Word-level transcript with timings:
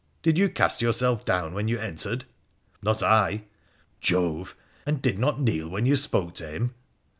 Did 0.23 0.35
you 0.35 0.49
cast 0.49 0.81
yourself 0.81 1.23
down 1.25 1.53
when 1.53 1.67
you 1.67 1.77
entered?' 1.77 2.25
< 2.55 2.81
Not 2.81 3.03
I.'' 3.03 3.43
Jove! 4.01 4.55
And 4.83 4.99
did 4.99 5.19
not 5.19 5.39
kneel 5.39 5.69
while 5.69 5.85
you 5.85 5.95
spoke 5.95 6.33
to 6.37 6.47
him 6.47 6.73